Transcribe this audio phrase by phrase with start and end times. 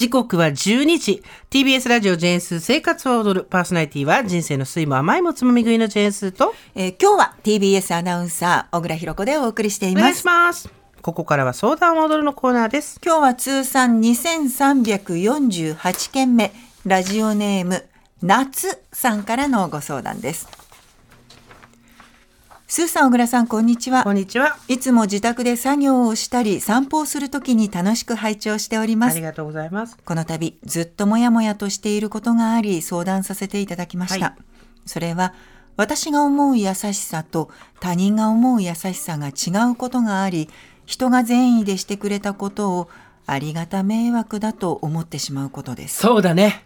[0.00, 1.22] 時刻は12時。
[1.50, 10.68] TBS ラジオジェーンス生活を踊るパーソナリティは人生の酸いも甘いもつまみ食いのジェーンスと、えー今日は TBS アナウンサー小倉弘子でお送りしていお願いします。
[10.68, 10.74] ます。
[11.02, 12.98] ここからは相談を踊るのコーナーです。
[13.04, 16.50] 今日は通算2348件目、
[16.86, 17.84] ラジオネーム、
[18.22, 20.59] 夏さんからのご相談です。
[22.70, 24.14] スーさん、小倉さん、こんにちはこん。
[24.14, 24.56] にちは。
[24.68, 29.22] いつも自宅で作業をしたり、散歩をするときに楽しく拝聴しておりますあり。
[29.22, 29.98] がとうございます。
[30.04, 34.42] この度ずっともやもやとしていることがあり相談させていただきました、はい
[34.86, 35.34] それは
[35.76, 40.48] 私が思う優しさと他人が思う優しさが違うことがあり
[40.86, 42.88] 人が善意でしてくれたことを
[43.26, 46.64] ありがた迷惑だと思ってしまうことですそうだね。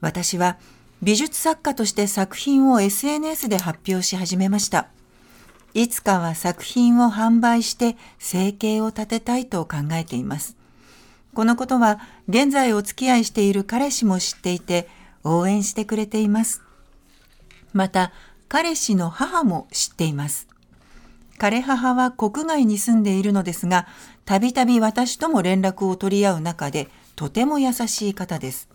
[0.00, 0.56] 私は
[1.02, 4.88] 美術作家として作品を SNS で発表し始めました
[5.74, 10.56] いつかは作品を販売して生計を立てたいと考えています。
[11.34, 14.88] このことは現在お付き合いしている彼氏も知っていて
[15.24, 16.62] 応援してくれています。
[17.72, 18.12] また
[18.48, 20.48] 彼氏の母も知っています。
[21.38, 23.86] 彼母は国外に住んでいるのですが
[24.24, 28.68] たびたび私とも連絡を取り合う中でとても優しい方です。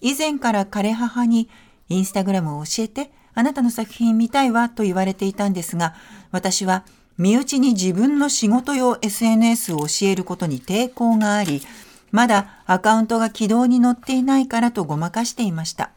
[0.00, 1.48] 以前から彼母に
[1.88, 5.94] インスタグラムを教えてあなたの作品見たいわと言われていたんですが
[6.30, 6.84] 私は
[7.18, 11.62] 身内に自分の仕事用 SNS を教えることに抵抗があり
[12.10, 15.90] まだアカウントが軌道に乗っていないからとごまかしていました。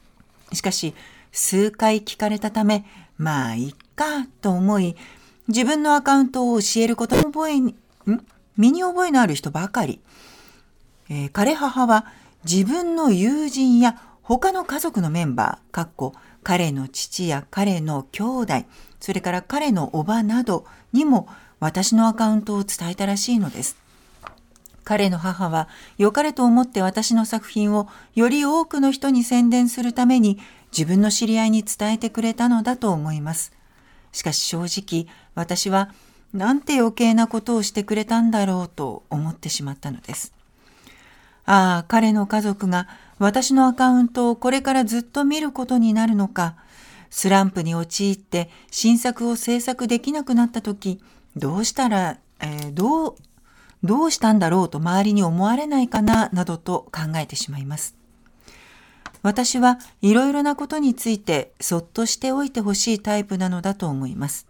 [0.51, 0.95] しかし
[1.31, 2.85] 数回聞かれたため
[3.17, 4.95] まあいっかと思い
[5.47, 7.75] 自分のアカウントを教えることの覚えに
[8.09, 8.25] ん？
[8.57, 9.99] 身に覚えのある人ばかり。
[11.09, 12.05] えー彼母は
[12.49, 16.13] 自分の友人や他の家族のメンバー、かっこ
[16.47, 18.53] 彼の父や彼の兄弟、
[19.01, 21.27] それから彼の叔母などにも
[21.59, 23.75] 私のアカウントを伝えたらしいのです。
[24.85, 30.39] 彼の母は良かれと思って私の作品をより多くの人に宣伝するために
[30.71, 33.51] 自分の知り合いに伝えてくれたのだと思います。
[34.13, 35.91] しかし正直私は
[36.31, 40.36] なんて余計なことをしてくれたんだろうと思ってしまったのです。
[41.47, 42.87] ああ、彼の家族が
[43.19, 46.55] 私のアカウントをこれからずっと見ることになるのか、
[47.09, 51.01] スランプに陥って新作を制作できなくなった時、
[51.35, 53.15] どうしたら、えーどう、
[53.83, 57.95] どうしたんだろうと周りに思われないかな、などと考えてしまいます。
[59.23, 64.47] 私はいろいろなことについてそっとしておいてほしいタイプなのだと思います。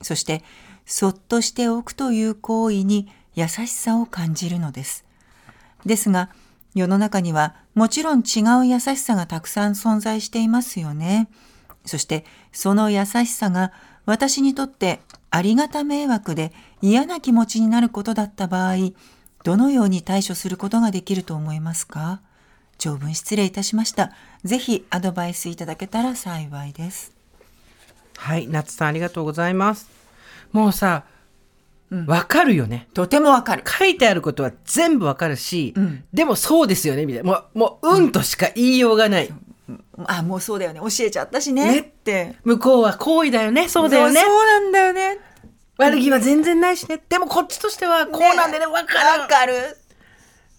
[0.00, 0.44] そして、
[0.84, 5.05] そっとしておくという行為に優しさを感じるのです。
[5.86, 6.28] ですが、
[6.74, 11.28] 世の中にはもちろん違う優しさがたくさん存在していますよね。
[11.86, 13.72] そして、その優しさが
[14.04, 16.52] 私にとってありがた迷惑で
[16.82, 18.74] 嫌な気持ちになることだった場合、
[19.44, 22.20] どのように対処することができると思いますか？
[22.78, 24.12] 長文失礼いたしました。
[24.44, 27.14] ぜひアドバイスいただけたら幸いです。
[28.16, 29.88] はい、夏さんありがとうございます。
[30.52, 31.04] もうさ、
[32.06, 32.88] わ、かるよね。
[32.94, 33.64] とてもわかる。
[33.66, 37.30] 書いてあることは全部わかるし、んでもそうですよね、みたいな。
[37.30, 39.28] もう、もう、うんとしか言いようがない。
[40.06, 40.80] あ、もうそうだよね。
[40.80, 41.64] 教えちゃったしね。
[41.66, 42.36] ねって。
[42.44, 44.30] 向こうは好意だよね、そうだよねそう。
[44.30, 45.18] そうなんだよね。
[45.78, 47.02] 悪気は全然ないしね。
[47.08, 49.22] でもこっちとしてはこうなんでね、わかる。
[49.22, 49.76] わかる。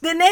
[0.02, 0.26] でね、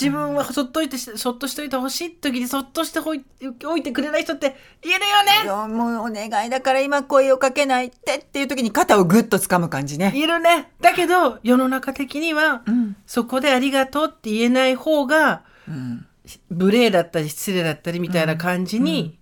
[0.00, 3.24] 自分はそっといてし、そっとしといてほしい時にそっとしてほい
[3.66, 5.68] おいてくれない人っているよね。
[5.74, 10.12] もうお願いだから今声をかけないってっていう時に肩をグッと掴む感じね。
[10.14, 10.72] いるね。
[10.80, 16.06] だけど、世の中的には、んそこでありがとうって言えない方が、うん。
[16.48, 19.18] 無礼だったり失礼だったりみたいな感じに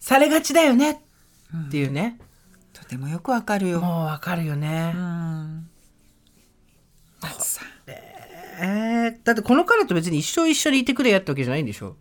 [0.00, 1.02] されがちだよね
[1.68, 2.18] っていうね。
[2.72, 3.80] とてもよくわかるよ。
[3.80, 4.98] もうわかるよねう。
[4.98, 5.68] ん。
[8.62, 11.96] えー、だってこの彼と別に一生一緒にいてくれやってわけじゃないんでしょ？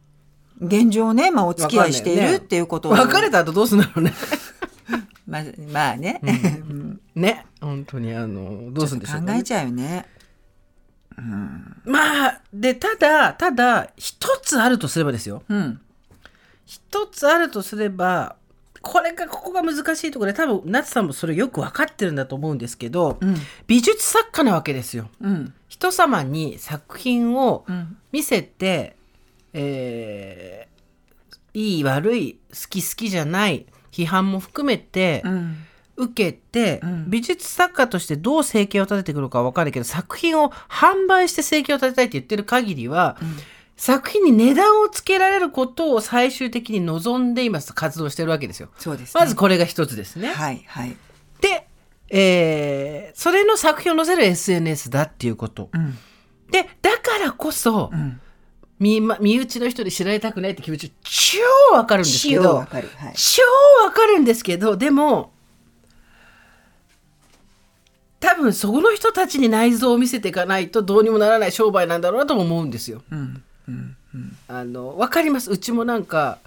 [0.61, 4.13] 現状ね、まあお付き合いしているっていうことを別れた後どうすんだろうね？
[5.27, 7.45] まあ、まあね、うんね。
[7.61, 9.33] 本当にあの、どうするんでしょうね？
[9.33, 10.05] 考えちゃうよね。
[11.85, 15.43] まあ、で、ただ、ただ、一つあるとすればですよ。
[15.49, 15.79] うん。
[16.65, 18.35] 一つあるとすれば、
[18.81, 23.35] これが、ここが難しいところで、多分、夏さんもそれよく分かってるんだと思うんですけど、うん。
[23.67, 25.09] 美術作家なわけですよ。
[25.21, 25.53] うん。
[25.81, 27.97] 人様に作品をうん。
[28.11, 28.95] 見せて、
[29.53, 30.71] えー
[31.53, 35.55] いい悪い好き好きじゃない批判も含めてうん。
[35.97, 43.17] 受けて、うん美術作家としてどう生計を立ててくるかは分かるけど作品を販売して生計を立てたいって言ってる限りは、
[43.75, 48.69] 作品に値段をつけられることを最終的に望んで今活動してるわけですよ。
[48.77, 49.19] そうです、ね。
[49.19, 50.29] まずこれが一つですね。
[50.29, 50.95] はいはい。
[52.11, 55.69] で、えーそれの作品を載せる SNS だっていうこと。
[55.73, 55.97] うん。
[56.49, 58.19] で、だからこそ、うん。
[58.79, 61.39] 身ま身内の人に知られたくないって気持ち超
[61.75, 62.89] わかるんですけ超どわかる。
[62.97, 63.13] はい。
[63.15, 63.43] 超
[63.83, 65.31] わかるんですけどでも
[68.19, 73.03] 多分そこの人たちに内臓を見せていかないとどうにもならない商売なんだろうなとも思うんですよ。
[73.11, 73.43] うん。
[73.67, 73.97] うん。
[74.47, 76.39] あの分かりますうちもなんか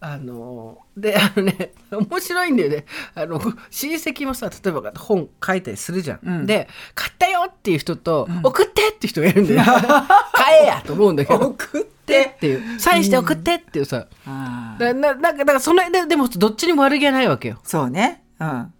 [0.00, 2.84] あのであのね面白いんだよね
[3.14, 3.40] あの
[3.70, 9.62] 親戚もさ例えば本書いたりするじゃん、うんで「買ったよ!」っていう人と「送って!」っていう人がいるんだよ
[10.32, 14.82] 買えやと思うんだけど送っってっていうサインして送ってっていうさ、ああ。
[14.82, 18.24] だななんかだからそのででもどっちにも悪気はないわけよそうね。
[18.40, 18.72] うん。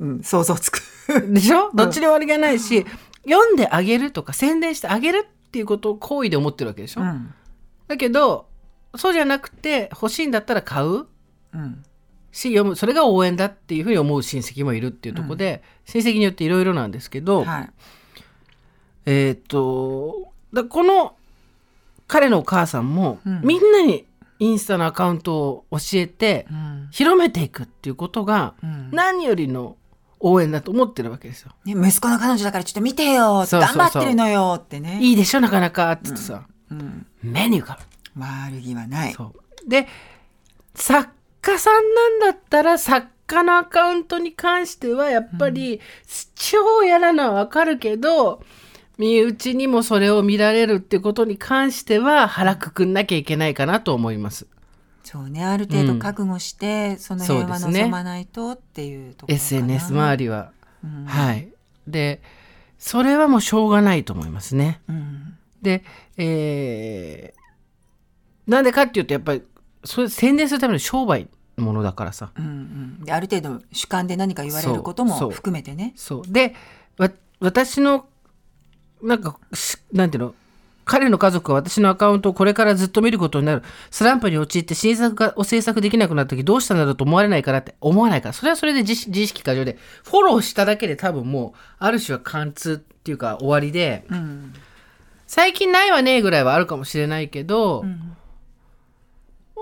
[0.00, 0.22] うん。
[0.24, 0.80] 想像つく。
[1.28, 1.70] でしょ？
[1.72, 2.84] どっちにも悪気はないし、
[3.24, 7.32] 読んであげるとか宣伝してあげるっていうことを好意で思ってるわけでしょ、うん。
[7.86, 8.46] だけど
[8.96, 11.06] そうじゃなくて欲しいんだったら買う
[11.54, 11.84] うん。
[12.32, 17.70] し読むそれが応援だっていうふうに思う親戚もいるっていうところで、親戚によっていろいろなんですけど、はい。
[19.04, 21.14] えーっとだこの
[22.06, 24.06] 彼のお母さんも、うんみんなに
[24.38, 26.88] インスタのアカウントを教えてうん。
[26.90, 29.76] 広めていくっていうことがうん何よりの
[30.18, 31.50] 応援だと思ってるわけですよ。
[31.64, 35.00] ね、息子の彼女だからちょっと見てよ頑張ってるのよってね。
[35.02, 37.06] いいでしょなかなかって言ってさ、うん。
[37.22, 37.82] メニューがある。
[38.16, 39.16] 悪気はない。
[39.66, 39.86] で
[40.74, 41.10] 作
[41.40, 45.80] 家さんなんだったら作家のアカウントに関してはやっぱり
[46.34, 48.42] 超嫌なのはわかるけど、
[48.98, 54.46] 身内にもそれを見られるってことに関しては腹くくんなきゃいけないかなと思います。
[55.02, 59.46] そうね、ある程度覚悟して、その辺は望まないとっていうところかな。
[59.46, 60.52] SNS 周りは。
[60.84, 61.48] うんはい。
[61.86, 62.22] で
[62.78, 64.80] それはもうしょうがないと思いますね。
[64.88, 65.38] うん。
[65.62, 65.84] で、
[66.16, 67.41] えー
[68.52, 69.42] なんでかっていうとやっぱり
[69.84, 71.28] それ宣伝するための商売
[71.58, 72.30] のものだからさ。
[72.36, 73.04] うんうん。
[73.04, 75.92] で、ある程度主観で何か言われることも含めてね。
[75.96, 76.54] そうで
[76.98, 77.10] わ
[77.40, 78.06] 私の
[79.02, 80.34] なんかしなんていうの？
[80.84, 94.52] 彼の家族は私のアカウントをこれからずっと見ることになるスランプに陥って新作がを制作できなくなった時どうしたんだろうと思われないからって思わないからそれはそれで自自意識過剰でフォローしただけで多分もうある種は貫通っていうか終わりでうん。
[95.28, 98.16] 最近ないわねぐらいはあるかもしれないけど、ん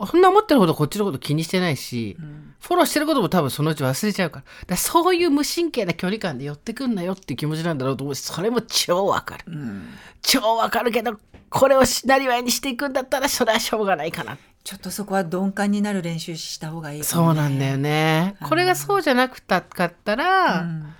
[0.06, 2.54] そんな思ってるほどこっちのこと気にしてないし、ん。
[2.60, 4.44] フォローしてることも多分そのうち忘れちゃうから。
[4.66, 9.44] だそういう無神経な距離感で寄ってくんなよっていう気持ちなんだろうと思うしそれも超わかる。
[9.46, 9.88] うん。
[10.22, 11.18] 超わかるけど
[11.48, 14.38] これをしなりわいにしていくんだったらそれはしょうがないかな。
[14.62, 18.36] ちょっとそこは鈍感になる練習した方がいいかそもうなんだよね。
[18.42, 20.94] これがそうじゃなくたかったら、うん。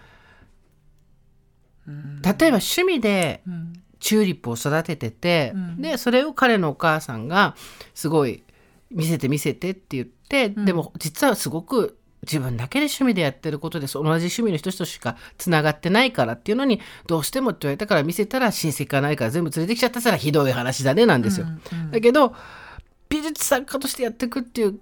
[1.87, 2.23] うん。
[2.23, 3.73] 例えば趣味でうん。
[4.01, 5.83] チューリップを育ててて、うん。
[5.83, 7.55] でそれを彼のお母さんが
[7.95, 8.43] すごい
[8.91, 21.47] 見せて見せてって言って、でも実はすごく自分だけで趣味でやってることで同じ趣味の人としかつながってないからっていうのにどうしてもって言われたから見せたら親戚がないから全部連れてきちゃったらひどい話だねなんですよ。
[21.47, 22.35] うんだけど
[23.09, 24.79] 美術作家としてやっていくっていう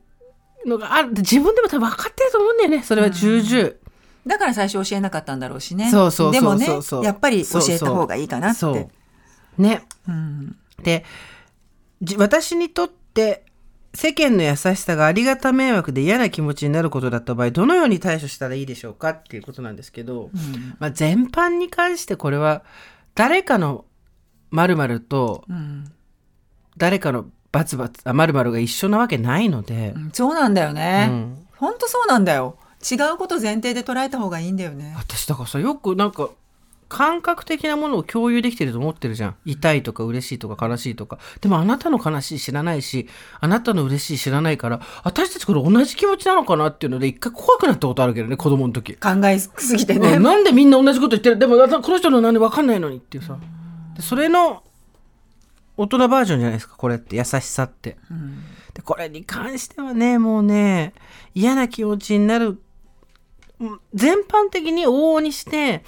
[0.66, 1.10] のがある。
[1.10, 2.82] 自分でも多分分かってると思うんだよね。
[2.82, 3.72] それは重々。
[4.26, 5.90] だから最初教えなかったんだろうしね。
[5.90, 8.58] そうそうそうでもねそうそう、やっぱり教えた方がいいかなって。
[8.58, 9.62] そう。
[9.62, 9.82] ね。
[10.06, 10.56] うん。
[10.82, 11.04] で
[12.02, 13.44] じ私にとって
[13.94, 22.62] 世間の優しさがありがた迷惑で嫌な気持ちになることだった場合どのように対処したらいいでしょうかっていうことなんですけど、うんまあ、全般に関してこれは
[23.14, 23.84] 誰かの
[24.50, 25.92] 〇〇とうん
[26.76, 31.08] 誰かのバツバツあ〇〇が一緒なわけないのでう、んそうなんだよね。
[31.10, 32.56] うん本当そうなんだよ。
[32.88, 34.94] 違うこと前提で捉えた方がいいんだよね。
[34.96, 36.30] 私だからさよくなんか
[36.88, 39.36] 感覚的なものを共有できてると思ってるじゃん。
[39.44, 41.18] 痛いとか嬉しいとか悲しいとか。
[41.40, 43.08] でもあなたの悲しい知らないし
[43.40, 50.16] あなたの嬉しい知らないから私たちこれ同じ気持ちなのかなっていうので一回怖くなったことあるけどね子供の時、考えすぎてうね。
[50.16, 51.38] んなんでみんな同じこと言ってる？
[51.38, 53.38] でもあこの人の何で分かんないのにっていうさ。
[53.94, 54.62] でそれの
[55.76, 57.16] 大人バージョンじゃないですかこれって。
[57.16, 57.98] 優しさって。
[58.10, 58.42] うん。
[58.72, 60.94] でこれに関してはねもうね
[61.34, 62.60] 嫌な気持ちになる。
[63.60, 65.84] うん全般的に往々にして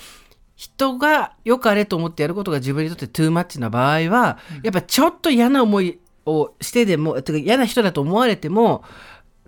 [0.60, 8.84] 人が良かれと思ってやることが自分にとってトゥーマッチな場合は、やっぱちょっと嫌な思いをしてでもてか嫌な人だと思われても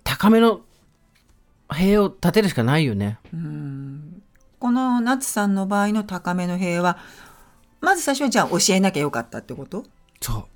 [0.03, 0.61] 高めの
[1.69, 3.19] 塀を立てるしかないよね。
[3.31, 4.23] うん。
[4.57, 6.97] この夏さんの場合の高めの塀は、
[7.79, 9.83] まず最初はじゃあ教えなきゃよかったってこと？
[10.19, 10.47] そ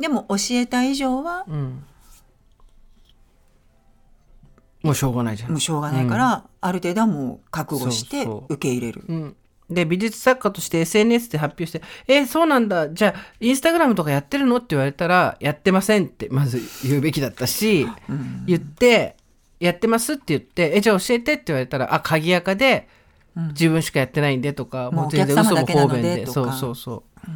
[0.00, 1.84] でも教えた以上はう、うん、
[4.82, 5.50] もうしょうがないじゃん。
[5.52, 5.60] もう。
[5.60, 8.54] しょうがないから、ある程度はもう覚悟してそうそう。
[8.54, 9.04] 受け入れる。
[9.06, 9.36] うん、
[9.70, 12.90] で美術作家として SNS で発表して「えそうなんだ。
[12.90, 17.86] じゃあインスタグラムとかやってるの?」って言われたら「やってません」ってまず言うべきだったし、
[18.46, 19.16] 言って
[19.60, 22.88] 「やってます」って言って「えじゃあ教えて」って言われたら「あ鍵垢で
[23.36, 23.48] うん。
[23.48, 26.26] 自分しかやってないんで」とか、もう全然嘘も方便で。
[26.26, 27.28] そうそうそう、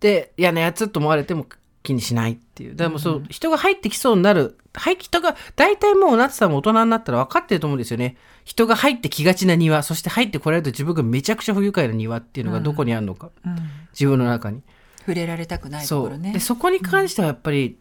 [0.00, 1.46] で嫌なやつと思われても
[1.82, 2.74] 気にしないっていう。
[2.74, 4.58] でもそう、人が入ってきそうになる。
[4.72, 8.16] はい人が大体もうなってさんも大人になったら分かってると思うんですよね
[8.50, 13.56] 人が入ってきがちな庭そして入ってこられると自分がめちゃくちゃ不愉快な庭っていうのがどこにあるのか、うん。
[13.92, 14.60] 自分の中に。
[14.98, 16.32] 触れられたくないとそうころね。
[16.32, 17.78] でそこに関してはやっぱり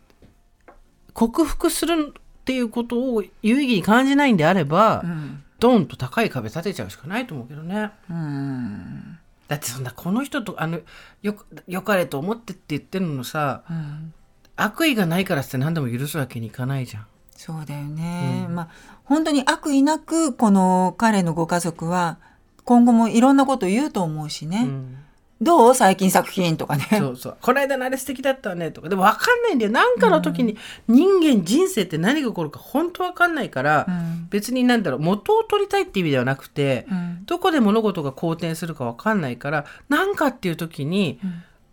[1.14, 5.44] 克服するっていうことを有意義に感じないんであれば、うん。
[5.60, 7.90] ドンと高い壁立てちゃうしかないと思うけどね。
[8.08, 9.18] うん。
[9.48, 10.82] だってそんなこの人とあの
[11.24, 11.36] よ
[11.68, 14.14] よかれと思ってって言ってるのさうん。
[14.56, 17.08] 悪意がないからって何でも許すわけにいかないじゃん。
[17.40, 18.68] そうだよね、まあ
[19.06, 22.18] 本当に悪意なくこの彼のご家族は
[22.66, 24.98] 今後もいろんなこと言うと思うしね、うん。
[25.42, 26.86] どう最近作品とかね。
[26.92, 27.38] そうそう。
[27.42, 28.90] この間のあれ素敵だったわねとか。
[28.90, 29.72] でも分かんないんだよ。
[29.72, 30.58] 何かの時に
[30.90, 34.28] 人間人生って何が起こるか本当分かんないから、うん。
[34.30, 37.24] 別になんだろう元を取りたいって意味ではなくて、うん。
[37.26, 41.20] どこで物事が好転するか分かんないから何かっていう時に、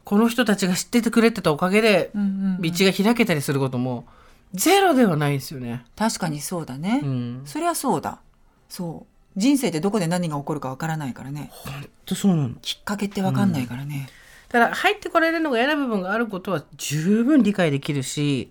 [0.05, 2.63] この人たちが知っててくれてたおかげでうんうん。
[2.63, 4.07] 道が開けたりすることも
[4.55, 5.85] ゼロではないですよね。
[5.97, 8.21] 確かにそうだね、うん、そりゃそうだ。
[8.69, 9.39] そう。
[9.39, 11.51] 人生ってどこで何が起こるかわからないからね。
[11.53, 12.55] 本当そうなの。
[12.63, 14.09] きっかけってわかんないからね、
[14.49, 18.51] ただ入ってこられるのが嫌な部分があることは十分理解できるし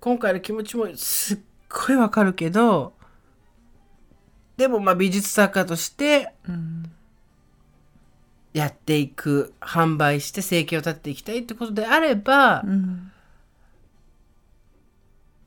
[0.00, 2.94] 今回の気持ちもすっごいわかるけど
[4.56, 6.90] でもまあ美術作家としてうん。
[8.52, 13.09] やっていく販売して生計を立てていきたいってことであれば、うん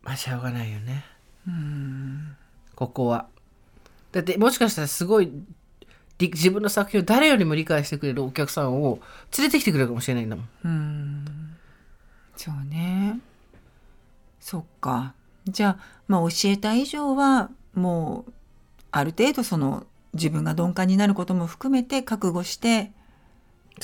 [0.04, 1.06] まあしょうがないよね
[1.48, 2.36] うん
[2.76, 3.28] ここは。
[4.12, 5.32] だってもしかしたらすごい
[6.20, 9.00] り自分の作品を誰よりも理解してくれるお客さんを
[9.38, 10.48] 連れてきてくれるかもしれないんだもん。
[10.64, 11.26] うん
[12.36, 13.20] そうね
[14.40, 15.14] そっか
[15.46, 18.34] じゃあまあ教えた以上はもう
[18.92, 22.92] ある程度その自分が鈍感になることも含めて覚悟して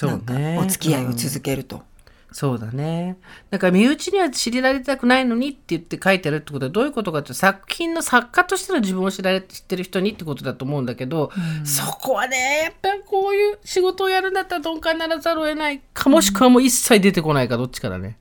[0.02, 1.84] なんかお付き合いを続けると。
[2.32, 3.18] そうだね。
[3.50, 11.32] だから身内には知られたくないのにって言って書いてあるってことはどういうことかって作品の作家としての自分を知られ知ってる人にってことだと思うんだけど、
[11.64, 18.18] そこはねやっぱりこういう仕事をやるんだったら鈍感にならざるを得ないかもしくはもう一切出てこないかどっちかだね。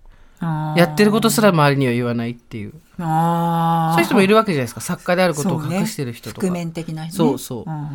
[0.76, 2.72] やってることすら周りには言わないっていう。
[2.96, 6.46] そういう人もいるわけじゃないですか作家であることを隠してる人とか。
[6.46, 7.88] 覆面的な人ねそうそううん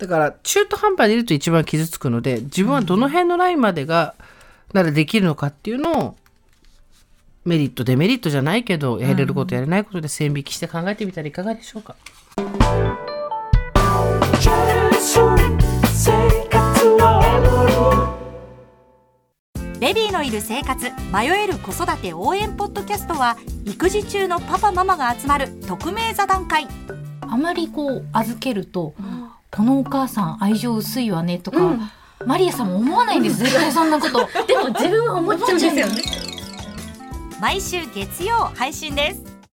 [0.00, 4.14] だから中途半端でいると一番傷つくので自分はどの辺のラインまでが
[4.72, 6.16] ならできるのかっていうのを
[7.44, 11.96] メリットデメリットじゃないけどやれることやれないことで線引きして考えてみたらいかがでしょうか？
[19.80, 26.68] ベビーのいる生活迷える子育て応援ポッドキャストは育児中のパパママが集まる匿名座談会。
[27.22, 28.94] あまりこう預けると、
[29.50, 31.58] このお母さん愛情薄いわねとか、
[32.26, 33.38] マリアさんも思わないんです。
[33.38, 34.28] 絶対そんなこと。
[34.46, 36.02] でも自分は思っちゃうんですよね。
[37.40, 39.39] 毎週月曜配信です